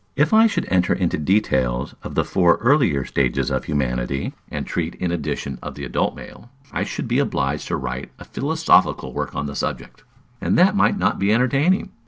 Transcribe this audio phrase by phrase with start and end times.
[0.15, 4.95] If I should enter into details of the four earlier stages of humanity, and treat
[4.95, 9.35] in addition of the adult man, I should be obliged to write a philosophical work
[9.35, 10.03] on the subject,
[10.41, 11.91] and that might not be entertaining.